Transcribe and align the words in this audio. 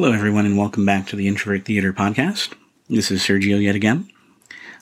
Hello, 0.00 0.12
everyone, 0.12 0.46
and 0.46 0.56
welcome 0.56 0.86
back 0.86 1.06
to 1.08 1.14
the 1.14 1.28
Introvert 1.28 1.66
Theater 1.66 1.92
Podcast. 1.92 2.54
This 2.88 3.10
is 3.10 3.20
Sergio 3.20 3.62
yet 3.62 3.74
again. 3.74 4.10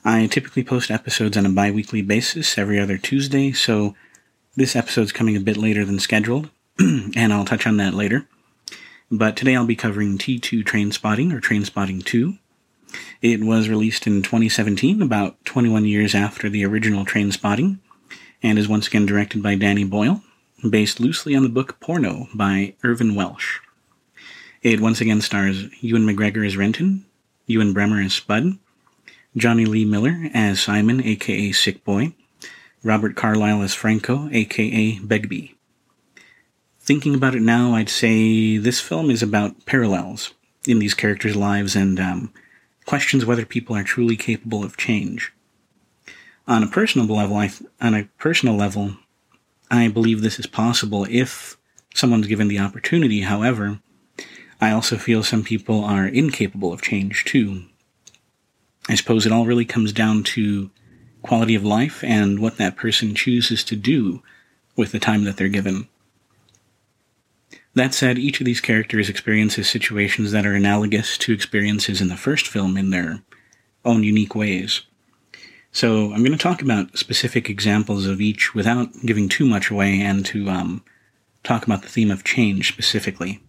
I 0.05 0.29
typically 0.29 0.63
post 0.63 0.93
episodes 0.93 1.37
on 1.37 1.45
a 1.45 1.51
bi 1.51 1.73
weekly 1.73 2.03
basis 2.03 2.57
every 2.57 2.79
other 2.79 2.97
Tuesday, 2.97 3.51
so 3.51 3.97
this 4.55 4.77
episode's 4.77 5.11
coming 5.11 5.37
a 5.37 5.41
bit 5.41 5.57
later 5.57 5.85
than 5.85 5.99
scheduled, 5.99 6.51
and 6.79 7.33
I'll 7.33 7.45
touch 7.45 7.67
on 7.67 7.79
that 7.79 7.95
later. 7.95 8.29
But 9.11 9.37
today 9.37 9.57
I'll 9.57 9.67
be 9.67 9.75
covering 9.75 10.19
T2 10.19 10.63
Trainspotting 10.63 11.33
or 11.33 11.41
Trainspotting 11.41 12.05
2. 12.05 12.35
It 13.21 13.43
was 13.43 13.69
released 13.69 14.07
in 14.07 14.23
2017, 14.23 15.03
about 15.03 15.45
21 15.45 15.85
years 15.85 16.15
after 16.15 16.49
the 16.49 16.65
original 16.65 17.05
Trainspotting, 17.05 17.81
and 18.41 18.57
is 18.57 18.69
once 18.69 18.87
again 18.87 19.05
directed 19.05 19.43
by 19.43 19.57
Danny 19.57 19.83
Boyle, 19.83 20.23
based 20.71 21.01
loosely 21.01 21.35
on 21.35 21.43
the 21.43 21.49
book 21.49 21.81
Porno 21.81 22.29
by 22.33 22.77
Irvin 22.85 23.17
Welsh. 23.17 23.59
It 24.63 24.81
once 24.81 25.01
again 25.01 25.21
stars 25.21 25.67
Ewan 25.83 26.03
McGregor 26.03 26.45
as 26.45 26.57
Renton, 26.57 27.05
Ewan 27.47 27.73
Bremner 27.73 28.01
as 28.01 28.15
Spud, 28.15 28.59
Jonny 29.37 29.65
Lee 29.65 29.85
Miller 29.85 30.29
as 30.35 30.61
Simon, 30.61 31.01
aka 31.05 31.53
Sick 31.53 31.85
Boy, 31.85 32.13
Robert 32.83 33.15
Carlyle 33.15 33.63
as 33.63 33.75
Franco, 33.75 34.29
aka 34.33 34.99
Begbie. 34.99 35.55
Thinking 36.81 37.15
about 37.15 37.37
it 37.37 37.43
now, 37.43 37.75
I'd 37.75 37.89
say 37.89 38.57
this 38.57 38.81
film 38.81 39.11
is 39.11 39.23
about 39.23 39.65
parallels 39.65 40.35
in 40.67 40.81
these 40.81 40.95
characters' 40.95 41.37
lives 41.37 41.77
and 41.77 42.01
um, 42.01 42.33
questions 42.85 43.25
whether 43.25 43.45
people 43.45 43.77
are 43.77 43.85
truly 43.85 44.17
capable 44.17 44.65
of 44.65 44.77
change. 44.77 45.33
On 46.49 46.65
a 46.65 46.69
personal 46.69 47.07
level, 47.07 47.37
I, 47.37 47.51
on 47.81 47.95
a 47.95 48.09
personal 48.19 48.57
level, 48.57 48.97
I 49.71 49.87
believe 49.87 50.21
this 50.21 50.41
is 50.41 50.47
possible 50.47 51.07
if 51.09 51.57
someone's 51.95 52.27
given 52.27 52.49
the 52.49 52.59
opportunity. 52.59 53.21
However, 53.21 53.81
I 54.61 54.71
also 54.73 54.97
feel 54.97 55.23
some 55.23 55.45
people 55.45 55.85
are 55.85 56.07
incapable 56.07 56.73
of 56.73 56.83
change 56.83 57.25
too. 57.25 57.65
I 58.89 58.95
suppose 58.95 59.27
it 59.27 59.33
all 59.33 59.47
really 59.47 59.65
comes 59.65 59.93
down 59.93 60.25
to 60.25 60.71
quality 61.23 61.55
of 61.55 61.65
life 61.65 62.03
and 62.03 62.41
what 62.41 62.57
that 62.57 62.77
person 62.77 63.15
chooses 63.15 63.63
to 63.65 63.77
do 63.77 64.23
with 64.77 64.93
the 64.93 64.99
time 64.99 65.25
that 65.25 65.37
they're 65.37 65.49
given. 65.49 65.89
That 67.75 67.95
said, 67.95 68.19
each 68.19 68.41
of 68.41 68.47
these 68.47 68.61
characters 68.61 69.09
experiences 69.09 69.69
situations 69.69 70.33
that 70.33 70.47
are 70.47 70.55
analogous 70.55 71.17
to 71.19 71.33
experiences 71.33 72.01
in 72.01 72.09
the 72.09 72.17
first 72.17 72.47
film 72.47 72.77
in 72.77 72.91
their 72.91 73.23
own 73.85 74.03
unique 74.03 74.35
ways. 74.35 74.83
So 75.71 76.13
I'm 76.13 76.25
going 76.25 76.33
to 76.33 76.39
talk 76.39 76.63
about 76.63 76.99
specific 76.99 77.49
examples 77.49 78.07
of 78.07 78.21
each 78.21 78.55
without 78.55 78.89
giving 79.05 79.29
too 79.29 79.47
much 79.47 79.71
away 79.71 80.01
and 80.01 80.25
to 80.27 80.49
um, 80.49 80.83
talk 81.45 81.65
about 81.65 81.83
the 81.83 81.89
theme 81.89 82.11
of 82.11 82.25
change 82.25 82.73
specifically. 82.73 83.41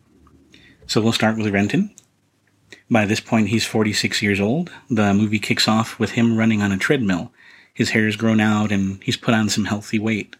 So 0.90 1.02
we'll 1.02 1.14
start 1.14 1.38
with 1.38 1.54
Renton. 1.54 1.92
By 2.90 3.06
this 3.06 3.20
point, 3.20 3.50
he's 3.50 3.64
46 3.64 4.24
years 4.24 4.40
old. 4.40 4.72
The 4.90 5.14
movie 5.14 5.38
kicks 5.38 5.68
off 5.68 6.00
with 6.00 6.14
him 6.14 6.36
running 6.36 6.64
on 6.64 6.72
a 6.72 6.80
treadmill. 6.80 7.32
His 7.72 7.92
hair's 7.92 8.16
grown 8.16 8.40
out 8.40 8.72
and 8.72 9.00
he's 9.04 9.16
put 9.16 9.36
on 9.36 9.50
some 9.50 9.66
healthy 9.66 10.00
weight. 10.00 10.36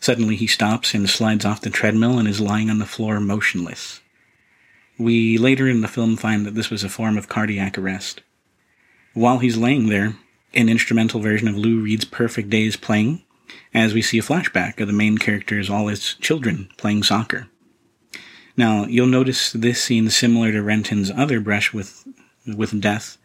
Suddenly, 0.00 0.36
he 0.36 0.46
stops 0.46 0.94
and 0.94 1.06
slides 1.06 1.44
off 1.44 1.60
the 1.60 1.68
treadmill 1.68 2.18
and 2.18 2.26
is 2.26 2.40
lying 2.40 2.70
on 2.70 2.78
the 2.78 2.86
floor 2.86 3.20
motionless. 3.20 4.00
We 4.98 5.36
later 5.36 5.68
in 5.68 5.82
the 5.82 5.86
film 5.86 6.16
find 6.16 6.46
that 6.46 6.54
this 6.54 6.70
was 6.70 6.82
a 6.82 6.88
form 6.88 7.18
of 7.18 7.28
cardiac 7.28 7.76
arrest. 7.76 8.22
While 9.12 9.40
he's 9.40 9.58
laying 9.58 9.90
there, 9.90 10.16
an 10.54 10.70
instrumental 10.70 11.20
version 11.20 11.46
of 11.46 11.58
Lou 11.58 11.82
Reed's 11.82 12.06
Perfect 12.06 12.48
Day 12.48 12.64
is 12.64 12.78
playing, 12.78 13.22
as 13.74 13.92
we 13.92 14.00
see 14.00 14.18
a 14.18 14.22
flashback 14.22 14.80
of 14.80 14.86
the 14.86 14.94
main 14.94 15.18
characters, 15.18 15.68
all 15.68 15.88
his 15.88 16.14
children, 16.14 16.70
playing 16.78 17.02
soccer. 17.02 17.48
Now, 18.58 18.86
you'll 18.86 19.06
notice 19.06 19.52
this 19.52 19.80
scene 19.80 20.10
similar 20.10 20.50
to 20.50 20.60
Renton's 20.64 21.12
other 21.12 21.38
brush 21.38 21.72
with, 21.72 22.04
with 22.44 22.80
death 22.80 23.16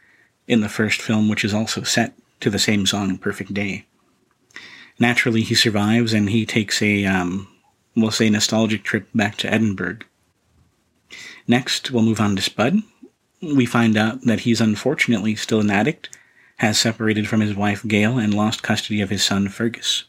in 0.48 0.62
the 0.62 0.70
first 0.70 1.02
film, 1.02 1.28
which 1.28 1.44
is 1.44 1.56
also 1.56 1.81
set 1.81 2.14
to 2.42 2.52
the 2.52 2.59
same 2.59 2.86
song, 2.86 3.17
Perfect 3.17 3.52
Day. 3.52 3.85
Naturally, 5.00 5.41
he 5.41 5.56
survives 5.56 6.13
and 6.13 6.30
he 6.30 6.46
takes 6.46 6.84
a, 6.84 7.06
um, 7.06 7.47
we'll 7.96 8.12
say, 8.12 8.30
nostalgic 8.30 8.84
trip 8.84 9.08
back 9.16 9.35
to 9.38 9.52
Edinburgh. 9.52 10.00
Next, 11.47 11.90
we'll 11.90 12.03
move 12.03 12.22
on 12.22 12.35
to 12.35 12.41
Spud. 12.44 12.84
We 13.41 13.66
find 13.66 13.97
out 13.97 14.22
that 14.22 14.41
he's 14.41 14.62
unfortunately 14.62 15.34
still 15.35 15.62
an 15.62 15.72
addict, 15.72 16.16
has 16.58 16.79
separated 16.79 17.28
from 17.28 17.41
his 17.41 17.56
wife 17.56 17.81
Gail, 17.88 18.19
and 18.19 18.35
lost 18.35 18.62
custody 18.62 19.02
of 19.02 19.09
his 19.09 19.24
son 19.24 19.50
Fergus. 19.50 20.03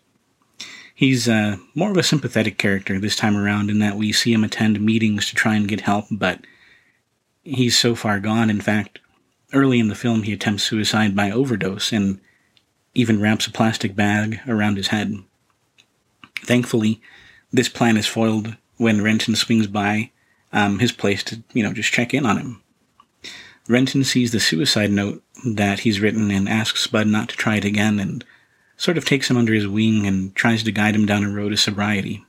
He's 0.94 1.28
uh, 1.28 1.56
more 1.74 1.90
of 1.90 1.96
a 1.96 2.04
sympathetic 2.04 2.56
character 2.56 3.00
this 3.00 3.16
time 3.16 3.36
around 3.36 3.68
in 3.68 3.80
that 3.80 3.96
we 3.96 4.12
see 4.12 4.32
him 4.32 4.44
attend 4.44 4.80
meetings 4.80 5.28
to 5.28 5.34
try 5.34 5.56
and 5.56 5.66
get 5.66 5.80
help, 5.80 6.06
but 6.10 6.40
he's 7.42 7.76
so 7.76 7.96
far 7.96 8.20
gone. 8.20 8.48
In 8.48 8.60
fact, 8.60 9.00
early 9.52 9.80
in 9.80 9.88
the 9.88 9.96
film, 9.96 10.22
he 10.22 10.32
attempts 10.32 10.62
suicide 10.62 11.16
by 11.16 11.32
overdose 11.32 11.92
and 11.92 12.20
even 12.94 13.20
wraps 13.20 13.46
a 13.48 13.50
plastic 13.50 13.96
bag 13.96 14.40
around 14.46 14.76
his 14.76 14.88
head. 14.88 15.18
Thankfully, 16.36 17.00
this 17.52 17.68
plan 17.68 17.96
is 17.96 18.06
foiled 18.06 18.56
when 18.76 19.02
Renton 19.02 19.34
swings 19.34 19.66
by 19.66 20.10
um, 20.52 20.78
his 20.78 20.92
place 20.92 21.24
to, 21.24 21.42
you 21.52 21.64
know, 21.64 21.72
just 21.72 21.92
check 21.92 22.14
in 22.14 22.24
on 22.24 22.38
him. 22.38 22.62
Renton 23.68 24.04
sees 24.04 24.30
the 24.30 24.40
suicide 24.40 24.92
note 24.92 25.22
that 25.44 25.80
he's 25.80 26.00
written 26.00 26.30
and 26.30 26.48
asks 26.48 26.82
Spud 26.82 27.08
not 27.08 27.30
to 27.30 27.36
try 27.36 27.56
it 27.56 27.64
again 27.64 27.98
and 27.98 28.24
sort 28.76 28.98
of 28.98 29.04
takes 29.04 29.30
him 29.30 29.36
under 29.36 29.52
his 29.52 29.66
wing 29.66 30.06
and 30.06 30.34
tries 30.34 30.62
to 30.62 30.72
guide 30.72 30.94
him 30.94 31.06
down 31.06 31.24
a 31.24 31.30
road 31.30 31.52
of 31.52 31.60
sobriety. 31.60 32.24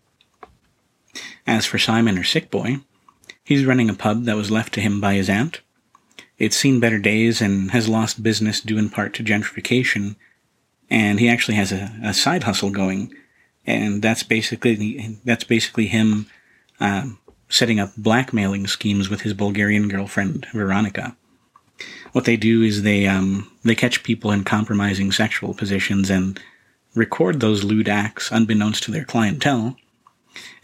As 1.48 1.66
for 1.66 1.78
Simon 1.78 2.18
or 2.18 2.24
Sick 2.24 2.50
Boy, 2.52 2.78
he's 3.44 3.66
running 3.66 3.90
a 3.90 3.94
pub 3.94 4.24
that 4.24 4.36
was 4.36 4.52
left 4.52 4.74
to 4.74 4.82
him 4.82 5.00
by 5.00 5.14
his 5.14 5.30
aunt. 5.30 5.62
It's 6.38 6.58
seen 6.58 6.80
better 6.80 7.00
days 7.00 7.42
and 7.42 7.72
has 7.72 7.88
lost 7.88 8.24
business 8.24 8.60
due 8.60 8.78
in 8.78 8.90
part 8.90 9.14
to 9.16 9.24
gentrification, 9.24 10.16
and 10.90 11.20
he 11.20 11.30
actually 11.30 11.56
has 11.56 11.72
a, 11.72 11.92
a 12.04 12.14
side 12.14 12.44
hustle 12.44 12.72
going, 12.72 13.14
and 13.66 14.02
that's 14.02 14.24
basically 14.24 15.18
that's 15.24 15.46
basically 15.46 15.88
him 15.88 16.28
uh, 16.80 17.08
setting 17.48 17.80
up 17.80 17.94
blackmailing 17.96 18.68
schemes 18.68 19.10
with 19.10 19.22
his 19.22 19.34
Bulgarian 19.34 19.88
girlfriend 19.88 20.46
Veronica 20.52 21.16
what 22.16 22.24
they 22.24 22.38
do 22.38 22.62
is 22.62 22.84
they 22.84 23.06
um, 23.08 23.52
they 23.66 23.76
catch 23.76 24.02
people 24.02 24.31
in 24.31 24.46
compromising 24.46 25.12
sexual 25.12 25.53
positions 25.53 26.09
and 26.09 26.40
record 26.94 27.42
those 27.42 27.66
lewd 27.66 27.90
acts 27.90 28.31
unbeknownst 28.31 28.84
to 28.84 28.92
their 28.92 29.03
clientele, 29.03 29.76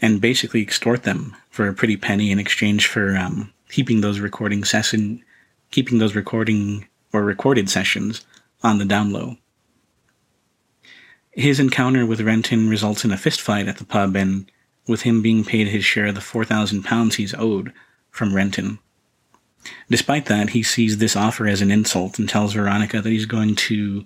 and 0.00 0.18
basically 0.18 0.62
extort 0.62 1.02
them 1.02 1.36
for 1.50 1.68
a 1.68 1.74
pretty 1.74 1.98
penny 1.98 2.30
in 2.30 2.38
exchange 2.38 2.86
for 2.86 3.14
um, 3.18 3.52
keeping 3.68 4.00
those 4.00 4.18
recording 4.18 4.64
session, 4.64 5.22
keeping 5.70 5.98
those 5.98 6.14
recording 6.14 6.88
or 7.12 7.22
recorded 7.22 7.68
sessions 7.68 8.24
on 8.62 8.78
the 8.78 8.86
down 8.86 9.12
low. 9.12 9.36
His 11.32 11.60
encounter 11.60 12.06
with 12.06 12.22
Renton 12.22 12.70
results 12.70 13.04
in 13.04 13.12
a 13.12 13.16
fistfight 13.16 13.68
at 13.68 13.76
the 13.76 13.84
pub, 13.84 14.16
and 14.16 14.50
with 14.88 15.02
him 15.02 15.20
being 15.20 15.44
paid 15.44 15.68
his 15.68 15.84
share 15.84 16.06
of 16.06 16.14
the 16.14 16.22
four 16.22 16.46
thousand 16.46 16.84
pounds 16.84 17.16
he's 17.16 17.34
owed 17.34 17.74
from 18.10 18.34
Renton. 18.34 18.78
Despite 19.88 20.26
that, 20.26 20.50
he 20.50 20.62
sees 20.62 20.98
this 20.98 21.16
offer 21.16 21.46
as 21.46 21.60
an 21.60 21.70
insult 21.70 22.18
and 22.18 22.28
tells 22.28 22.54
Veronica 22.54 23.00
that 23.00 23.10
he's 23.10 23.26
going 23.26 23.54
to 23.56 24.04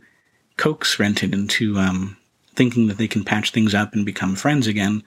coax 0.56 0.99
Renton 0.99 1.33
into 1.33 1.78
um, 1.78 2.17
thinking 2.55 2.89
that 2.89 2.99
they 2.99 3.09
can 3.09 3.25
patch 3.25 3.50
things 3.50 3.75
up 3.75 3.95
and 3.95 4.05
become 4.05 4.34
friends 4.37 4.66
again, 4.66 5.03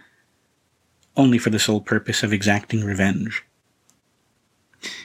only 1.17 1.38
for 1.38 1.49
the 1.49 1.59
sole 1.59 1.81
purpose 1.81 2.23
of 2.23 2.33
exacting 2.33 2.83
revenge. 2.83 3.43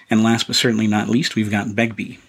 And 0.08 0.22
last 0.22 0.46
but 0.46 0.56
certainly 0.56 0.86
not 0.86 1.08
least, 1.08 1.34
we've 1.34 1.50
got 1.50 1.74
Begbie, 1.74 2.20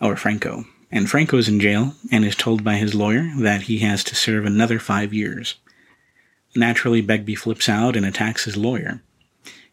or 0.00 0.16
Franco. 0.16 0.64
And 0.90 1.10
Franco 1.10 1.36
is 1.36 1.48
in 1.48 1.60
jail 1.60 1.94
and 2.12 2.24
is 2.24 2.36
told 2.36 2.62
by 2.62 2.76
his 2.76 2.94
lawyer 2.94 3.32
that 3.38 3.62
he 3.62 3.78
has 3.80 4.04
to 4.04 4.14
serve 4.14 4.46
another 4.46 4.78
five 4.78 5.12
years. 5.12 5.56
Naturally, 6.54 7.02
Begbie 7.02 7.34
flips 7.34 7.68
out 7.68 7.96
and 7.96 8.06
attacks 8.06 8.44
his 8.44 8.56
lawyer. 8.56 9.02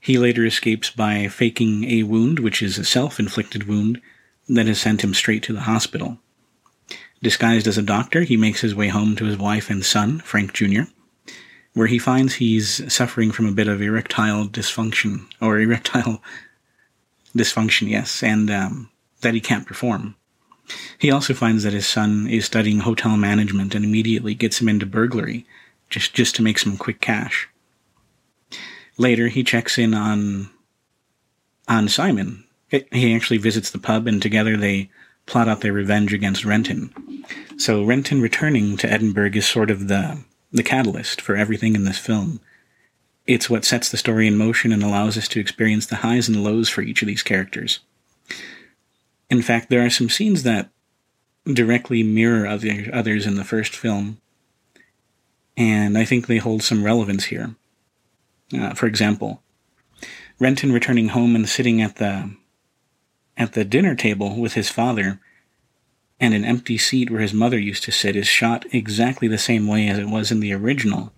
He 0.03 0.17
later 0.17 0.45
escapes 0.45 0.89
by 0.89 1.29
faking 1.29 1.85
a 1.85 2.03
wound, 2.03 2.39
which 2.39 2.61
is 2.61 2.77
a 2.77 2.83
self 2.83 3.21
inflicted 3.21 3.69
wound, 3.69 4.01
that 4.49 4.67
has 4.67 4.81
sent 4.81 5.01
him 5.01 5.13
straight 5.13 5.43
to 5.43 5.53
the 5.53 5.61
hospital. 5.61 6.17
Disguised 7.21 7.67
as 7.67 7.77
a 7.77 7.81
doctor, 7.81 8.23
he 8.23 8.35
makes 8.35 8.59
his 8.59 8.75
way 8.75 8.89
home 8.89 9.15
to 9.15 9.23
his 9.23 9.37
wife 9.37 9.69
and 9.69 9.85
son, 9.85 10.19
Frank 10.19 10.51
Jr., 10.51 10.81
where 11.73 11.87
he 11.87 11.99
finds 11.99 12.33
he's 12.33 12.93
suffering 12.93 13.31
from 13.31 13.45
a 13.45 13.53
bit 13.53 13.69
of 13.69 13.81
erectile 13.81 14.45
dysfunction, 14.45 15.25
or 15.39 15.57
erectile 15.57 16.21
dysfunction, 17.33 17.87
yes, 17.87 18.21
and 18.21 18.51
um, 18.51 18.89
that 19.21 19.33
he 19.33 19.39
can't 19.39 19.65
perform. 19.65 20.17
He 20.99 21.11
also 21.11 21.33
finds 21.33 21.63
that 21.63 21.71
his 21.71 21.87
son 21.87 22.27
is 22.27 22.43
studying 22.43 22.79
hotel 22.81 23.15
management 23.15 23.73
and 23.73 23.85
immediately 23.85 24.35
gets 24.35 24.59
him 24.59 24.67
into 24.67 24.85
burglary, 24.85 25.45
just, 25.89 26.13
just 26.13 26.35
to 26.35 26.41
make 26.41 26.59
some 26.59 26.75
quick 26.75 26.99
cash. 26.99 27.47
Later, 28.97 29.27
he 29.27 29.43
checks 29.43 29.77
in 29.77 29.93
on 29.93 30.49
on 31.67 31.87
Simon. 31.89 32.43
He 32.69 33.15
actually 33.15 33.37
visits 33.37 33.69
the 33.71 33.79
pub, 33.79 34.07
and 34.07 34.21
together 34.21 34.57
they 34.57 34.89
plot 35.25 35.47
out 35.47 35.61
their 35.61 35.73
revenge 35.73 36.13
against 36.13 36.43
Renton. 36.43 36.93
So 37.57 37.83
Renton 37.83 38.21
returning 38.21 38.77
to 38.77 38.91
Edinburgh 38.91 39.31
is 39.35 39.47
sort 39.47 39.71
of 39.71 39.87
the 39.87 40.23
the 40.51 40.63
catalyst 40.63 41.21
for 41.21 41.35
everything 41.35 41.75
in 41.75 41.85
this 41.85 41.97
film. 41.97 42.39
it's 43.25 43.49
what 43.49 43.65
sets 43.65 43.89
the 43.89 43.97
story 43.97 44.27
in 44.27 44.37
motion 44.37 44.71
and 44.71 44.83
allows 44.83 45.17
us 45.17 45.27
to 45.29 45.39
experience 45.39 45.85
the 45.85 45.97
highs 45.97 46.27
and 46.27 46.43
lows 46.43 46.69
for 46.69 46.81
each 46.81 47.01
of 47.01 47.07
these 47.07 47.23
characters. 47.23 47.79
In 49.29 49.41
fact, 49.41 49.69
there 49.69 49.85
are 49.85 49.89
some 49.89 50.09
scenes 50.09 50.43
that 50.43 50.69
directly 51.45 52.03
mirror 52.03 52.45
other, 52.45 52.89
others 52.93 53.25
in 53.25 53.35
the 53.35 53.43
first 53.43 53.75
film, 53.75 54.19
and 55.55 55.97
I 55.97 56.05
think 56.05 56.27
they 56.27 56.37
hold 56.37 56.63
some 56.63 56.83
relevance 56.83 57.25
here. 57.25 57.55
Uh, 58.51 58.73
for 58.73 58.87
example, 58.87 59.41
Renton 60.39 60.71
returning 60.71 61.09
home 61.09 61.35
and 61.35 61.47
sitting 61.47 61.81
at 61.81 61.97
the 61.97 62.35
at 63.35 63.53
the 63.53 63.65
dinner 63.65 63.95
table 63.95 64.39
with 64.39 64.53
his 64.53 64.69
father, 64.69 65.19
and 66.19 66.33
an 66.33 66.45
empty 66.45 66.77
seat 66.77 67.09
where 67.09 67.21
his 67.21 67.33
mother 67.33 67.57
used 67.57 67.83
to 67.83 67.91
sit 67.91 68.15
is 68.15 68.27
shot 68.27 68.65
exactly 68.71 69.27
the 69.27 69.37
same 69.37 69.67
way 69.67 69.87
as 69.87 69.97
it 69.97 70.09
was 70.09 70.31
in 70.31 70.39
the 70.39 70.53
original, 70.53 71.11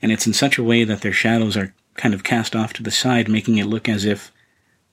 and 0.00 0.12
it's 0.12 0.26
in 0.26 0.32
such 0.32 0.58
a 0.58 0.64
way 0.64 0.84
that 0.84 1.00
their 1.00 1.12
shadows 1.12 1.56
are 1.56 1.74
kind 1.94 2.14
of 2.14 2.24
cast 2.24 2.54
off 2.54 2.72
to 2.72 2.82
the 2.82 2.90
side, 2.90 3.28
making 3.28 3.58
it 3.58 3.66
look 3.66 3.88
as 3.88 4.04
if 4.04 4.32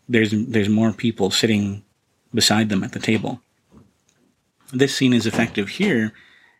there's 0.10 0.32
there's 0.32 0.70
more 0.70 0.94
people 0.94 1.30
sitting 1.30 1.84
beside 2.34 2.70
them 2.70 2.84
at 2.84 2.94
the 2.94 3.00
table. 3.00 3.42
This 4.74 4.96
scene 4.96 5.14
is 5.14 5.26
effective 5.26 5.70
here 5.70 6.14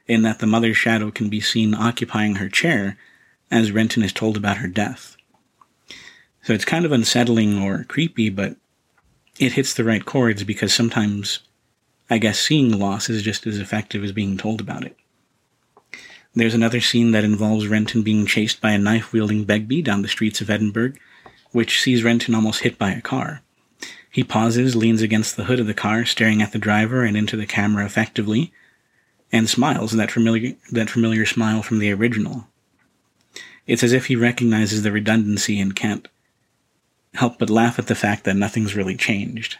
in 0.08 0.22
that 0.22 0.40
the 0.40 0.48
mother's 0.48 0.78
shadow 0.78 1.12
can 1.12 1.30
be 1.30 1.42
seen 1.42 1.74
occupying 1.74 2.36
her 2.36 2.50
chair 2.50 2.98
as 3.50 3.72
Renton 3.72 4.04
is 4.04 4.14
told 4.14 4.38
about 4.38 4.58
her 4.58 4.68
death. 4.68 5.16
So 6.44 6.54
it's 6.54 6.66
kind 6.66 6.86
of 6.86 6.92
unsettling 6.92 7.62
or 7.62 7.84
creepy, 7.86 8.30
but 8.30 8.56
it 9.40 9.54
hits 9.54 9.74
the 9.74 9.84
right 9.84 10.06
chords 10.06 10.44
because 10.44 10.74
sometimes 10.74 11.40
I 12.10 12.18
guess 12.18 12.40
seeing 12.40 12.80
loss 12.80 13.10
is 13.10 13.22
just 13.22 13.46
as 13.46 13.60
effective 13.60 14.04
as 14.04 14.12
being 14.12 14.38
told 14.38 14.62
about 14.62 14.86
it. 14.86 14.98
There's 16.34 16.54
another 16.54 16.82
scene 16.82 17.12
that 17.12 17.24
involves 17.24 17.68
Renton 17.68 18.04
being 18.04 18.26
chased 18.26 18.62
by 18.62 18.72
a 18.72 18.78
knife 18.78 19.12
wielding 19.12 19.44
Begbie 19.44 19.82
down 19.82 20.04
the 20.04 20.08
streets 20.08 20.40
of 20.40 20.50
Edinburgh, 20.50 20.94
which 21.52 21.82
sees 21.82 22.04
Renton 22.04 22.36
almost 22.36 22.62
hit 22.62 22.78
by 22.78 22.92
a 22.92 23.02
car. 23.02 23.42
He 24.10 24.24
pauses, 24.24 24.76
leans 24.76 25.02
against 25.02 25.36
the 25.36 25.46
hood 25.46 25.60
of 25.60 25.68
the 25.68 25.74
car, 25.74 26.06
staring 26.06 26.42
at 26.42 26.52
the 26.52 26.60
driver 26.60 27.04
and 27.04 27.18
into 27.18 27.36
the 27.36 27.46
camera 27.46 27.86
effectively, 27.86 28.52
and 29.32 29.50
smiles 29.50 29.92
that 29.92 30.12
familiar 30.12 30.56
that 30.72 30.90
familiar 30.90 31.26
smile 31.26 31.62
from 31.62 31.80
the 31.80 31.92
original. 31.92 32.48
It's 33.68 33.84
as 33.84 33.94
if 33.94 34.06
he 34.06 34.16
recognizes 34.16 34.82
the 34.82 34.92
redundancy 34.92 35.60
and 35.60 35.76
can't 35.76 36.08
help 37.16 37.38
but 37.38 37.50
laugh 37.50 37.78
at 37.78 37.88
the 37.88 37.96
fact 37.96 38.24
that 38.24 38.36
nothing's 38.36 38.76
really 38.76 38.96
changed. 38.96 39.58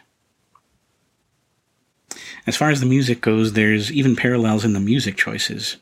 As 2.46 2.56
far 2.56 2.70
as 2.70 2.80
the 2.80 2.86
music 2.86 3.20
goes, 3.20 3.52
there's 3.52 3.92
even 3.92 4.16
parallels 4.16 4.64
in 4.64 4.72
the 4.72 4.80
music 4.80 5.16
choices. 5.16 5.76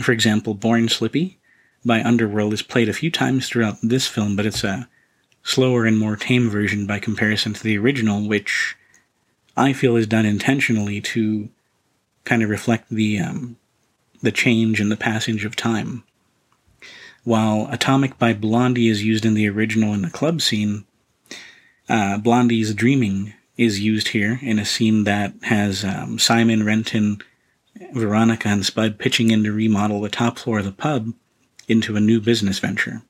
For 0.00 0.12
example, 0.12 0.54
Born 0.54 0.88
Slippy 0.88 1.38
by 1.84 2.02
Underworld 2.02 2.52
is 2.52 2.62
played 2.62 2.88
a 2.88 2.92
few 2.92 3.10
times 3.10 3.48
throughout 3.48 3.78
this 3.82 4.06
film, 4.06 4.36
but 4.36 4.46
it's 4.46 4.62
a 4.62 4.88
slower 5.42 5.84
and 5.84 5.98
more 5.98 6.16
tame 6.16 6.48
version 6.48 6.86
by 6.86 6.98
comparison 6.98 7.52
to 7.54 7.62
the 7.62 7.76
original, 7.76 8.26
which 8.26 8.76
I 9.56 9.72
feel 9.72 9.96
is 9.96 10.06
done 10.06 10.24
intentionally 10.24 11.00
to 11.00 11.48
kind 12.24 12.42
of 12.42 12.50
reflect 12.50 12.88
the 12.90 13.18
um, 13.18 13.56
the 14.22 14.32
change 14.32 14.80
and 14.80 14.90
the 14.90 14.96
passage 14.96 15.44
of 15.44 15.56
time. 15.56 16.04
While 17.24 17.68
Atomic 17.70 18.18
by 18.18 18.34
Blondie 18.34 18.88
is 18.88 19.02
used 19.02 19.24
in 19.24 19.34
the 19.34 19.48
original 19.48 19.94
in 19.94 20.02
the 20.02 20.10
club 20.10 20.42
scene, 20.42 20.84
uh, 21.88 22.18
Blondie's 22.18 22.74
Dreaming 22.74 23.32
is 23.56 23.80
used 23.80 24.08
here 24.08 24.38
in 24.42 24.58
a 24.58 24.64
scene 24.64 25.04
that 25.04 25.32
has 25.42 25.84
um, 25.84 26.18
Simon, 26.18 26.64
Renton, 26.64 27.18
Veronica, 27.92 28.48
and 28.48 28.64
Spud 28.64 28.98
pitching 28.98 29.30
in 29.30 29.42
to 29.44 29.52
remodel 29.52 30.00
the 30.00 30.08
top 30.08 30.38
floor 30.38 30.58
of 30.58 30.64
the 30.64 30.72
pub 30.72 31.12
into 31.66 31.96
a 31.96 32.00
new 32.00 32.20
business 32.20 32.58
venture. 32.58 33.02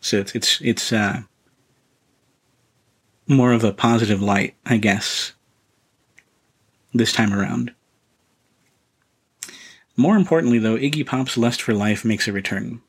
So 0.00 0.18
it's 0.18 0.34
it's 0.34 0.60
it's 0.60 0.92
uh, 0.92 1.22
more 3.26 3.52
of 3.52 3.64
a 3.64 3.72
positive 3.72 4.22
light, 4.22 4.54
I 4.64 4.76
guess, 4.76 5.32
this 6.94 7.12
time 7.12 7.34
around. 7.34 7.74
More 9.96 10.16
importantly, 10.16 10.60
though, 10.60 10.76
Iggy 10.76 11.04
Pop's 11.04 11.36
lust 11.36 11.60
for 11.60 11.74
life 11.74 12.04
makes 12.04 12.28
a 12.28 12.32
return. 12.32 12.82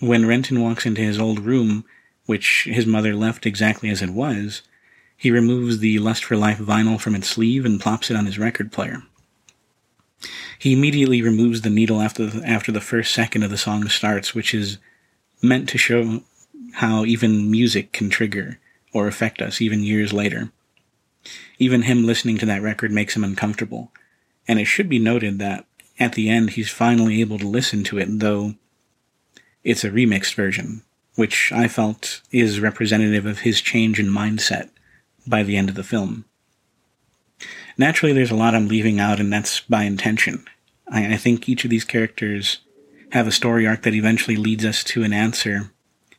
When 0.00 0.26
Renton 0.26 0.60
walks 0.60 0.86
into 0.86 1.00
his 1.00 1.18
old 1.18 1.40
room, 1.40 1.84
which 2.26 2.68
his 2.70 2.86
mother 2.86 3.14
left 3.14 3.46
exactly 3.46 3.90
as 3.90 4.02
it 4.02 4.10
was, 4.10 4.62
he 5.16 5.30
removes 5.30 5.78
the 5.78 5.98
Lust 5.98 6.24
for 6.24 6.36
Life 6.36 6.58
vinyl 6.58 7.00
from 7.00 7.16
its 7.16 7.28
sleeve 7.28 7.64
and 7.64 7.80
plops 7.80 8.10
it 8.10 8.16
on 8.16 8.26
his 8.26 8.38
record 8.38 8.70
player. 8.70 9.02
He 10.58 10.72
immediately 10.72 11.22
removes 11.22 11.62
the 11.62 11.70
needle 11.70 12.00
after 12.00 12.26
the, 12.26 12.46
after 12.46 12.70
the 12.70 12.80
first 12.80 13.12
second 13.12 13.42
of 13.42 13.50
the 13.50 13.58
song 13.58 13.88
starts, 13.88 14.34
which 14.34 14.54
is 14.54 14.78
meant 15.42 15.68
to 15.70 15.78
show 15.78 16.22
how 16.74 17.04
even 17.04 17.50
music 17.50 17.92
can 17.92 18.10
trigger 18.10 18.58
or 18.92 19.08
affect 19.08 19.42
us 19.42 19.60
even 19.60 19.82
years 19.82 20.12
later. 20.12 20.50
Even 21.58 21.82
him 21.82 22.06
listening 22.06 22.38
to 22.38 22.46
that 22.46 22.62
record 22.62 22.92
makes 22.92 23.16
him 23.16 23.24
uncomfortable, 23.24 23.90
and 24.46 24.60
it 24.60 24.66
should 24.66 24.88
be 24.88 24.98
noted 24.98 25.38
that 25.38 25.66
at 25.98 26.12
the 26.12 26.28
end, 26.28 26.50
he's 26.50 26.70
finally 26.70 27.20
able 27.20 27.38
to 27.38 27.48
listen 27.48 27.82
to 27.84 27.98
it, 27.98 28.06
though 28.20 28.54
it's 29.68 29.84
a 29.84 29.90
remixed 29.90 30.34
version, 30.34 30.80
which 31.14 31.52
I 31.52 31.68
felt 31.68 32.22
is 32.32 32.58
representative 32.58 33.26
of 33.26 33.40
his 33.40 33.60
change 33.60 34.00
in 34.00 34.06
mindset 34.06 34.70
by 35.26 35.42
the 35.42 35.58
end 35.58 35.68
of 35.68 35.74
the 35.74 35.84
film. 35.84 36.24
Naturally, 37.76 38.14
there's 38.14 38.30
a 38.30 38.36
lot 38.36 38.54
I'm 38.54 38.66
leaving 38.66 38.98
out, 38.98 39.20
and 39.20 39.30
that's 39.30 39.60
by 39.60 39.82
intention. 39.82 40.46
I, 40.90 41.12
I 41.14 41.16
think 41.18 41.50
each 41.50 41.64
of 41.64 41.70
these 41.70 41.84
characters 41.84 42.60
have 43.12 43.26
a 43.26 43.32
story 43.32 43.66
arc 43.66 43.82
that 43.82 43.94
eventually 43.94 44.36
leads 44.36 44.64
us 44.64 44.82
to 44.84 45.04
an 45.04 45.12
answer 45.12 45.70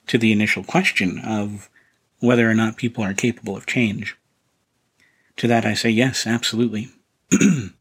to 0.06 0.20
the 0.20 0.32
initial 0.32 0.64
question 0.64 1.20
of 1.20 1.72
whether 2.20 2.50
or 2.50 2.54
not 2.54 2.78
people 2.78 3.04
are 3.04 3.16
capable 3.16 3.58
of 3.58 3.66
change. 3.66 4.16
To 5.38 5.48
that 5.48 5.66
I 5.66 5.74
say 5.74 5.90
yes, 5.90 6.28
absolutely. 6.28 6.90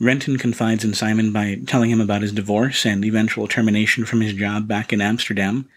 Renton 0.00 0.38
confides 0.38 0.84
in 0.84 0.92
Simon 0.92 1.32
by 1.32 1.60
telling 1.66 1.88
him 1.88 2.00
about 2.00 2.22
his 2.22 2.32
divorce 2.32 2.84
and 2.84 3.04
eventual 3.04 3.46
termination 3.46 4.04
from 4.04 4.20
his 4.20 4.32
job 4.32 4.66
back 4.66 4.92
in 4.92 5.00
Amsterdam, 5.00 5.68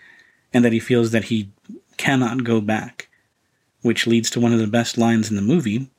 and 0.54 0.66
that 0.66 0.74
he 0.74 0.80
feels 0.80 1.12
that 1.12 1.26
he 1.26 1.52
cannot 1.98 2.44
go 2.44 2.60
back, 2.60 3.10
which 3.82 4.08
leads 4.08 4.30
to 4.32 4.40
one 4.40 4.54
of 4.54 4.60
the 4.60 4.68
best 4.68 4.98
lines 4.98 5.30
in 5.30 5.36
the 5.36 5.42
movie, 5.42 5.90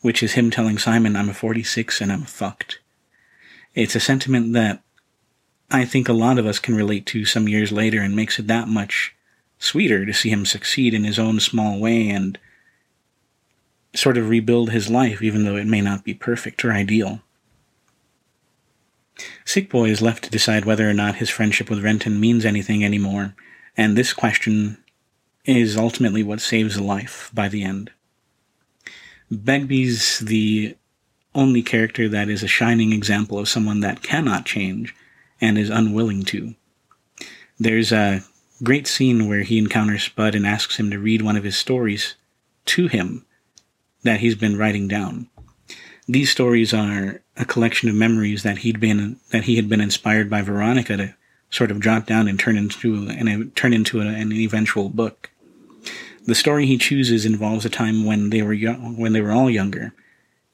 which 0.00 0.22
is 0.22 0.32
him 0.32 0.50
telling 0.50 0.78
Simon, 0.78 1.14
I'm 1.14 1.28
a 1.28 1.34
46 1.34 2.00
and 2.00 2.10
I'm 2.10 2.22
fucked. 2.22 2.78
It's 3.74 3.94
a 3.94 4.00
sentiment 4.00 4.54
that 4.54 4.82
I 5.70 5.84
think 5.84 6.08
a 6.08 6.14
lot 6.14 6.38
of 6.38 6.46
us 6.46 6.58
can 6.58 6.74
relate 6.74 7.06
to 7.06 7.24
some 7.24 7.48
years 7.48 7.70
later 7.70 8.00
and 8.00 8.16
makes 8.16 8.38
it 8.38 8.46
that 8.46 8.68
much 8.68 9.14
sweeter 9.58 10.04
to 10.04 10.12
see 10.12 10.30
him 10.30 10.44
succeed 10.44 10.94
in 10.94 11.04
his 11.04 11.18
own 11.18 11.38
small 11.38 11.78
way 11.78 12.08
and 12.08 12.38
sort 13.94 14.16
of 14.16 14.28
rebuild 14.28 14.70
his 14.70 14.90
life, 14.90 15.22
even 15.22 15.44
though 15.44 15.56
it 15.56 15.66
may 15.66 15.80
not 15.80 16.02
be 16.04 16.14
perfect 16.14 16.64
or 16.64 16.72
ideal. 16.72 17.20
Sick 19.44 19.70
Boy 19.70 19.90
is 19.90 20.02
left 20.02 20.24
to 20.24 20.30
decide 20.30 20.64
whether 20.64 20.88
or 20.88 20.94
not 20.94 21.16
his 21.16 21.30
friendship 21.30 21.68
with 21.68 21.84
Renton 21.84 22.18
means 22.18 22.44
anything 22.44 22.84
anymore, 22.84 23.34
and 23.76 23.96
this 23.96 24.12
question 24.12 24.82
is 25.44 25.76
ultimately 25.76 26.22
what 26.22 26.40
saves 26.40 26.76
a 26.76 26.82
life 26.82 27.30
by 27.34 27.48
the 27.48 27.62
end. 27.62 27.90
Begbie's 29.30 30.18
the 30.20 30.76
only 31.34 31.62
character 31.62 32.08
that 32.08 32.28
is 32.28 32.42
a 32.42 32.48
shining 32.48 32.92
example 32.92 33.38
of 33.38 33.48
someone 33.48 33.80
that 33.80 34.02
cannot 34.02 34.44
change 34.44 34.94
and 35.40 35.56
is 35.56 35.70
unwilling 35.70 36.22
to. 36.24 36.54
There's 37.58 37.92
a 37.92 38.22
great 38.62 38.86
scene 38.86 39.28
where 39.28 39.42
he 39.42 39.58
encounters 39.58 40.04
Spud 40.04 40.34
and 40.34 40.46
asks 40.46 40.76
him 40.76 40.90
to 40.90 40.98
read 40.98 41.22
one 41.22 41.36
of 41.36 41.44
his 41.44 41.56
stories 41.56 42.14
to 42.66 42.86
him 42.88 43.24
that 44.02 44.20
he's 44.20 44.34
been 44.34 44.58
writing 44.58 44.88
down. 44.88 45.28
These 46.06 46.30
stories 46.30 46.74
are 46.74 47.21
a 47.36 47.44
collection 47.44 47.88
of 47.88 47.94
memories 47.94 48.42
that 48.42 48.58
he'd 48.58 48.80
been 48.80 49.18
that 49.30 49.44
he 49.44 49.56
had 49.56 49.68
been 49.68 49.80
inspired 49.80 50.28
by 50.28 50.42
Veronica 50.42 50.96
to 50.96 51.14
sort 51.50 51.70
of 51.70 51.80
jot 51.80 52.06
down 52.06 52.28
and 52.28 52.38
turn 52.38 52.56
into 52.56 53.08
and 53.08 53.54
turn 53.56 53.72
into 53.72 54.00
a, 54.00 54.06
an 54.06 54.32
eventual 54.32 54.88
book. 54.88 55.30
The 56.24 56.34
story 56.34 56.66
he 56.66 56.78
chooses 56.78 57.24
involves 57.24 57.64
a 57.64 57.70
time 57.70 58.04
when 58.04 58.30
they 58.30 58.42
were 58.42 58.52
young, 58.52 58.96
when 58.96 59.12
they 59.12 59.20
were 59.20 59.32
all 59.32 59.50
younger, 59.50 59.92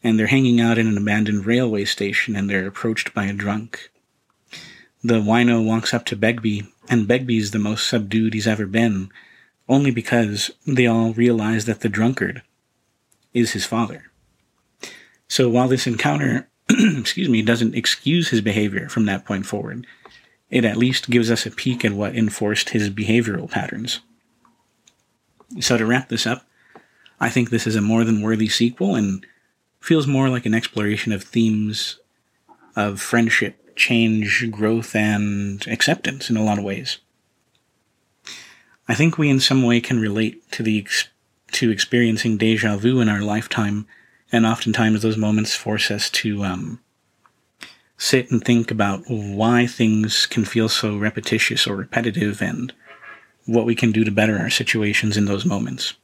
and 0.02 0.18
they're 0.18 0.28
hanging 0.28 0.60
out 0.60 0.78
in 0.78 0.86
an 0.86 0.96
abandoned 0.96 1.46
railway 1.46 1.84
station 1.84 2.34
and 2.36 2.48
they're 2.48 2.66
approached 2.66 3.12
by 3.12 3.26
a 3.26 3.32
drunk. 3.32 3.90
The 5.02 5.20
wino 5.20 5.64
walks 5.64 5.94
up 5.94 6.04
to 6.06 6.16
Begbie, 6.16 6.66
and 6.88 7.06
Begbie's 7.06 7.50
the 7.52 7.58
most 7.58 7.86
subdued 7.86 8.34
he's 8.34 8.48
ever 8.48 8.66
been, 8.66 9.10
only 9.68 9.90
because 9.90 10.50
they 10.66 10.86
all 10.86 11.12
realize 11.12 11.66
that 11.66 11.80
the 11.80 11.88
drunkard 11.88 12.42
is 13.34 13.52
his 13.52 13.66
father. 13.66 14.10
So 15.28 15.48
while 15.48 15.68
this 15.68 15.86
encounter 15.86 16.48
excuse 16.98 17.28
me, 17.28 17.42
doesn't 17.42 17.74
excuse 17.74 18.28
his 18.28 18.40
behavior 18.40 18.88
from 18.88 19.06
that 19.06 19.24
point 19.24 19.46
forward. 19.46 19.86
It 20.50 20.64
at 20.64 20.76
least 20.76 21.10
gives 21.10 21.30
us 21.30 21.46
a 21.46 21.50
peek 21.50 21.84
at 21.84 21.92
what 21.92 22.16
enforced 22.16 22.70
his 22.70 22.90
behavioral 22.90 23.50
patterns. 23.50 24.00
So 25.60 25.76
to 25.76 25.86
wrap 25.86 26.08
this 26.08 26.26
up, 26.26 26.46
I 27.20 27.30
think 27.30 27.50
this 27.50 27.66
is 27.66 27.76
a 27.76 27.80
more 27.80 28.04
than 28.04 28.22
worthy 28.22 28.48
sequel 28.48 28.94
and 28.94 29.24
feels 29.80 30.06
more 30.06 30.28
like 30.28 30.46
an 30.46 30.54
exploration 30.54 31.12
of 31.12 31.22
themes 31.22 31.98
of 32.76 33.00
friendship, 33.00 33.74
change, 33.76 34.50
growth, 34.50 34.94
and 34.94 35.66
acceptance 35.66 36.30
in 36.30 36.36
a 36.36 36.44
lot 36.44 36.58
of 36.58 36.64
ways. 36.64 36.98
I 38.88 38.94
think 38.94 39.18
we 39.18 39.28
in 39.28 39.40
some 39.40 39.62
way 39.62 39.80
can 39.80 40.00
relate 40.00 40.50
to 40.52 40.62
the 40.62 40.86
to 41.52 41.70
experiencing 41.70 42.36
deja 42.36 42.76
vu 42.76 43.00
in 43.00 43.08
our 43.08 43.20
lifetime, 43.20 43.86
and 44.32 44.46
oftentimes 44.46 45.02
those 45.02 45.16
moments 45.16 45.54
force 45.54 45.90
us 45.90 46.10
to 46.10 46.44
um, 46.44 46.80
sit 47.96 48.30
and 48.30 48.42
think 48.42 48.70
about 48.70 49.02
why 49.08 49.66
things 49.66 50.26
can 50.26 50.44
feel 50.44 50.68
so 50.68 50.96
repetitious 50.96 51.66
or 51.66 51.76
repetitive, 51.76 52.40
and 52.42 52.72
what 53.46 53.66
we 53.66 53.74
can 53.74 53.92
do 53.92 54.04
to 54.04 54.10
better 54.10 54.38
our 54.38 54.50
situations 54.50 55.16
in 55.16 55.24
those 55.24 55.44
moments. 55.44 55.94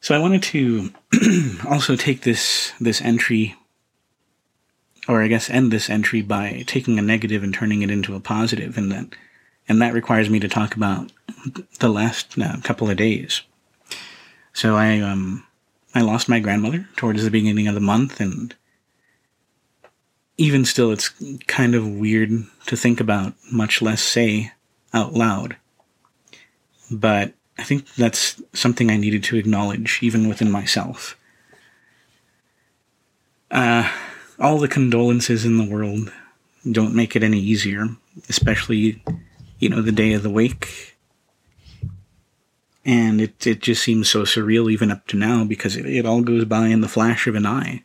So 0.00 0.14
I 0.14 0.18
wanted 0.18 0.42
to 0.44 0.90
also 1.68 1.96
take 1.96 2.22
this 2.22 2.72
this 2.80 3.00
entry 3.02 3.54
or 5.08 5.22
I 5.22 5.28
guess 5.28 5.50
end 5.50 5.72
this 5.72 5.90
entry 5.90 6.22
by 6.22 6.64
taking 6.66 6.98
a 6.98 7.02
negative 7.02 7.42
and 7.42 7.52
turning 7.52 7.82
it 7.82 7.90
into 7.90 8.14
a 8.14 8.20
positive 8.20 8.78
and 8.78 8.92
that 8.92 9.06
and 9.68 9.80
that 9.82 9.94
requires 9.94 10.30
me 10.30 10.40
to 10.40 10.48
talk 10.48 10.74
about 10.74 11.12
the 11.78 11.88
last 11.88 12.38
uh, 12.38 12.56
couple 12.62 12.90
of 12.90 12.96
days. 12.96 13.42
So 14.52 14.76
I 14.76 15.00
um 15.00 15.46
I 15.94 16.02
lost 16.02 16.28
my 16.28 16.40
grandmother 16.40 16.88
towards 16.96 17.24
the 17.24 17.30
beginning 17.30 17.66
of 17.68 17.74
the 17.74 17.80
month 17.80 18.20
and 18.20 18.54
even 20.36 20.64
still 20.64 20.90
it's 20.90 21.10
kind 21.46 21.74
of 21.74 21.86
weird 21.86 22.30
to 22.66 22.76
think 22.76 23.00
about 23.00 23.34
much 23.52 23.82
less 23.82 24.02
say 24.02 24.52
out 24.94 25.12
loud. 25.12 25.56
But 26.90 27.34
I 27.58 27.62
think 27.62 27.94
that's 27.94 28.40
something 28.54 28.90
I 28.90 28.96
needed 28.96 29.22
to 29.24 29.36
acknowledge, 29.36 29.98
even 30.00 30.28
within 30.28 30.50
myself. 30.50 31.16
Uh, 33.50 33.90
all 34.38 34.58
the 34.58 34.66
condolences 34.66 35.44
in 35.44 35.58
the 35.58 35.70
world 35.70 36.10
don't 36.70 36.94
make 36.94 37.14
it 37.14 37.22
any 37.22 37.38
easier, 37.38 37.88
especially, 38.30 39.02
you 39.58 39.68
know, 39.68 39.82
the 39.82 39.92
day 39.92 40.14
of 40.14 40.22
the 40.22 40.30
wake. 40.30 40.89
And 42.84 43.20
it, 43.20 43.46
it 43.46 43.60
just 43.60 43.82
seems 43.82 44.08
so 44.08 44.22
surreal 44.22 44.70
even 44.72 44.90
up 44.90 45.06
to 45.08 45.16
now 45.16 45.44
because 45.44 45.76
it, 45.76 45.86
it 45.86 46.06
all 46.06 46.22
goes 46.22 46.44
by 46.44 46.68
in 46.68 46.80
the 46.80 46.88
flash 46.88 47.26
of 47.26 47.34
an 47.34 47.46
eye. 47.46 47.82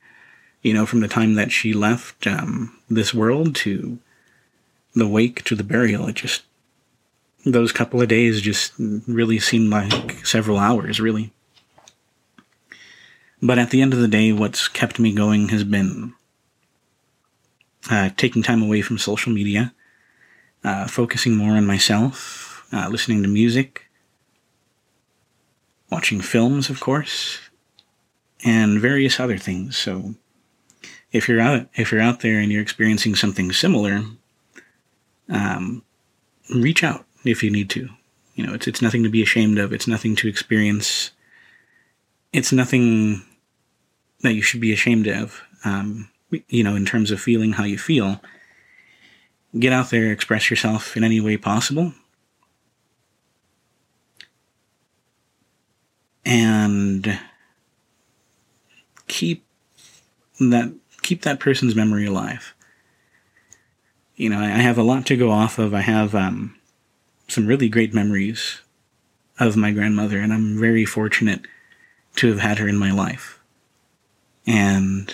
You 0.62 0.74
know, 0.74 0.86
from 0.86 1.02
the 1.02 1.08
time 1.08 1.36
that 1.36 1.52
she 1.52 1.74
left 1.74 2.25
um, 2.25 2.78
this 2.90 3.14
world 3.14 3.56
to 3.58 4.00
the 4.96 5.08
wake 5.08 5.44
to 5.44 5.56
the 5.56 5.64
burial, 5.64 6.08
it 6.08 6.16
just 6.16 6.44
those 7.46 7.72
couple 7.72 8.02
of 8.02 8.08
days 8.08 8.42
just 8.42 8.74
really 8.80 9.38
seemed 9.38 9.70
like 9.70 10.25
several 10.25 10.58
hours, 10.58 11.00
really. 11.00 11.32
But 13.42 13.60
at 13.60 13.70
the 13.70 13.82
end 13.82 13.94
of 13.94 14.00
the 14.00 14.08
day, 14.08 14.32
what's 14.32 14.68
kept 14.68 14.98
me 14.98 15.14
going 15.14 15.50
has 15.50 15.64
been 15.64 16.14
uh, 17.90 18.10
taking 18.18 18.42
time 18.42 18.64
away 18.64 18.82
from 18.82 18.98
social 18.98 19.32
media, 19.32 19.74
uh, 20.64 20.88
focusing 20.88 21.36
more 21.36 21.52
on 21.52 21.68
myself, 21.68 22.66
uh, 22.74 22.88
listening 22.90 23.22
to 23.22 23.30
music, 23.30 23.85
watching 25.89 26.22
films, 26.22 26.70
of 26.70 26.80
course, 26.80 27.39
and 28.44 28.80
various 28.80 29.20
other 29.20 29.38
things. 29.38 29.77
So, 29.77 30.15
if 31.12 31.30
you're 31.30 31.42
out 31.42 31.68
if 31.75 31.92
you're 31.92 32.01
out 32.01 32.20
there 32.22 32.39
and 32.39 32.51
you're 32.51 32.62
experiencing 32.62 33.15
something 33.15 33.51
similar, 33.51 34.04
um, 35.30 35.84
reach 36.54 36.84
out 36.84 37.06
if 37.24 37.44
you 37.44 37.50
need 37.50 37.70
to. 37.72 37.89
You 38.36 38.46
know, 38.46 38.54
it's 38.54 38.68
it's 38.68 38.82
nothing 38.82 39.04
to 39.04 39.10
be 39.10 39.22
ashamed 39.22 39.58
of. 39.58 39.74
It's 39.74 39.88
nothing 39.88 40.15
to 40.18 40.27
experience. 40.27 41.12
It's 42.34 42.51
nothing 42.51 43.24
that 44.22 44.34
you 44.34 44.42
should 44.42 44.62
be 44.62 44.74
ashamed 44.74 45.08
of. 45.08 45.42
Um, 45.63 46.10
you 46.50 46.63
know, 46.63 46.75
in 46.75 46.86
terms 46.86 47.12
of 47.12 47.22
feeling 47.22 47.54
how 47.54 47.63
you 47.63 47.77
feel. 47.77 48.22
Get 49.58 49.72
out 49.72 49.89
there, 49.89 50.12
express 50.12 50.50
yourself 50.50 50.98
in 50.98 51.04
any 51.04 51.22
way 51.22 51.38
possible. 51.38 51.94
And 56.25 57.20
keep 59.08 59.46
that 60.39 60.74
keep 61.01 61.22
that 61.22 61.39
person's 61.39 61.75
memory 61.75 62.05
alive. 62.05 62.53
You 64.15 64.29
know, 64.29 64.39
I 64.39 64.48
have 64.48 64.77
a 64.77 64.84
lot 64.84 65.05
to 65.08 65.17
go 65.17 65.29
off 65.29 65.60
of. 65.60 65.74
I 65.74 65.82
have 65.82 66.15
um, 66.15 66.55
some 67.27 67.48
really 67.48 67.70
great 67.70 67.94
memories 67.94 68.62
of 69.39 69.58
my 69.58 69.72
grandmother, 69.72 70.20
and 70.20 70.34
I'm 70.34 70.58
very 70.58 70.86
fortunate 70.86 71.41
to 72.15 72.29
have 72.29 72.39
had 72.39 72.58
her 72.60 72.67
in 72.67 72.77
my 72.77 72.91
life. 72.91 73.39
And 74.48 75.13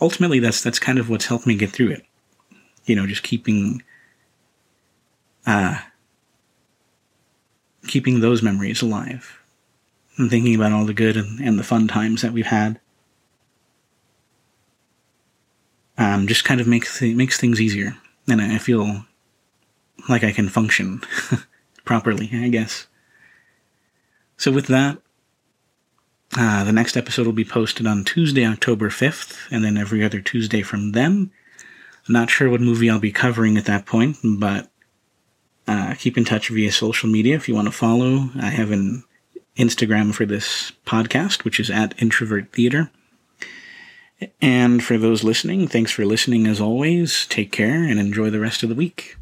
ultimately, 0.00 0.40
that's 0.40 0.62
that's 0.62 0.78
kind 0.78 0.98
of 0.98 1.08
what's 1.08 1.26
helped 1.26 1.46
me 1.46 1.56
get 1.56 1.70
through 1.70 1.90
it. 1.90 2.04
You 2.84 2.96
know, 2.96 3.06
just 3.06 3.22
keeping, 3.22 3.82
uh, 5.46 5.78
keeping 7.86 8.20
those 8.20 8.42
memories 8.42 8.82
alive, 8.82 9.40
and 10.16 10.30
thinking 10.30 10.54
about 10.54 10.72
all 10.72 10.84
the 10.84 10.94
good 10.94 11.16
and, 11.16 11.40
and 11.40 11.58
the 11.58 11.64
fun 11.64 11.88
times 11.88 12.22
that 12.22 12.32
we've 12.32 12.46
had. 12.46 12.80
Um, 15.96 16.26
just 16.26 16.44
kind 16.44 16.60
of 16.60 16.66
makes 16.66 17.00
makes 17.00 17.38
things 17.38 17.60
easier, 17.60 17.96
and 18.28 18.40
I 18.40 18.58
feel 18.58 19.04
like 20.08 20.24
I 20.24 20.32
can 20.32 20.48
function 20.48 21.02
properly, 21.84 22.30
I 22.32 22.48
guess. 22.48 22.88
So, 24.36 24.50
with 24.50 24.66
that, 24.66 24.98
uh, 26.36 26.64
the 26.64 26.72
next 26.72 26.96
episode 26.96 27.26
will 27.26 27.32
be 27.32 27.44
posted 27.44 27.86
on 27.86 28.04
Tuesday, 28.04 28.44
October 28.44 28.90
5th, 28.90 29.36
and 29.52 29.64
then 29.64 29.76
every 29.76 30.04
other 30.04 30.20
Tuesday 30.20 30.62
from 30.62 30.92
then. 30.92 31.30
not 32.08 32.28
sure 32.28 32.50
what 32.50 32.60
movie 32.60 32.90
I'll 32.90 32.98
be 32.98 33.12
covering 33.12 33.56
at 33.56 33.66
that 33.66 33.86
point, 33.86 34.16
but 34.24 34.68
uh, 35.68 35.94
keep 35.96 36.18
in 36.18 36.24
touch 36.24 36.48
via 36.48 36.72
social 36.72 37.08
media 37.08 37.36
if 37.36 37.48
you 37.48 37.54
want 37.54 37.68
to 37.68 37.72
follow. 37.72 38.30
I 38.36 38.50
have 38.50 38.72
an 38.72 39.04
Instagram 39.56 40.14
for 40.14 40.26
this 40.26 40.72
podcast, 40.86 41.44
which 41.44 41.60
is 41.60 41.70
at 41.70 42.00
Introvert 42.00 42.52
Theater. 42.52 42.90
And 44.40 44.82
for 44.82 44.96
those 44.98 45.24
listening, 45.24 45.68
thanks 45.68 45.90
for 45.90 46.04
listening 46.04 46.46
as 46.46 46.60
always. 46.60 47.26
Take 47.26 47.52
care 47.52 47.82
and 47.84 47.98
enjoy 47.98 48.30
the 48.30 48.40
rest 48.40 48.62
of 48.62 48.68
the 48.68 48.74
week. 48.74 49.16